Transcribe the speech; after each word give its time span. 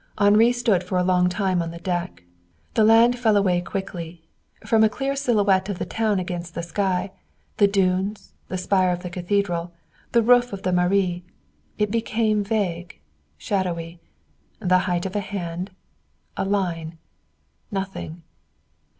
Henri 0.17 0.51
stood 0.51 0.83
for 0.83 0.97
a 0.97 1.03
long 1.03 1.29
time 1.29 1.61
on 1.61 1.69
the 1.69 1.77
deck. 1.77 2.23
The 2.73 2.83
land 2.83 3.19
fell 3.19 3.37
away 3.37 3.61
quickly. 3.61 4.23
From 4.65 4.83
a 4.83 4.89
clear 4.89 5.15
silhouette 5.15 5.69
of 5.69 5.77
the 5.77 5.85
town 5.85 6.17
against 6.17 6.55
the 6.55 6.63
sky 6.63 7.11
the 7.57 7.67
dunes, 7.67 8.33
the 8.47 8.57
spire 8.57 8.89
of 8.91 9.03
the 9.03 9.11
cathedral, 9.11 9.73
the 10.11 10.23
roof 10.23 10.53
of 10.53 10.63
the 10.63 10.71
mairie 10.73 11.23
it 11.77 11.91
became 11.91 12.43
vague, 12.43 12.99
shadowy 13.37 13.99
the 14.57 14.79
height 14.89 15.05
of 15.05 15.15
a 15.15 15.19
hand 15.19 15.69
a 16.35 16.45
line 16.45 16.97
nothing. 17.69 18.23